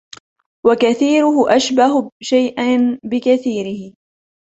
وَكَثِيرَهُ 0.65 1.55
أَشْبَهُ 1.55 2.11
شَيْءٍ 2.21 2.77
بِكَثِيرِهِ 3.03 3.93